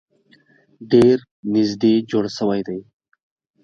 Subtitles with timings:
[0.91, 1.17] ډیر
[1.53, 2.79] نیږدې جوړ شوي دي.